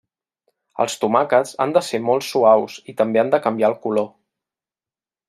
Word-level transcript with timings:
Els 0.85 0.95
tomàquets 1.01 1.51
han 1.65 1.75
de 1.75 1.83
ser 1.89 2.01
molt 2.07 2.27
suaus 2.29 2.79
i 2.93 2.97
també 3.03 3.21
han 3.25 3.31
de 3.37 3.41
canviar 3.45 3.71
el 3.73 3.81
color. 3.85 4.09